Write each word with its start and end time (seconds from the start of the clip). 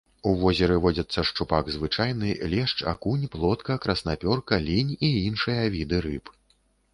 У 0.29 0.31
возеры 0.43 0.75
водзяцца 0.85 1.23
шчупак 1.29 1.67
звычайны, 1.75 2.29
лешч, 2.53 2.73
акунь, 2.93 3.27
плотка, 3.37 3.77
краснапёрка, 3.85 4.61
лінь 4.67 4.97
і 5.05 5.13
іншыя 5.29 5.69
віды 5.79 5.97
рыб. 6.09 6.35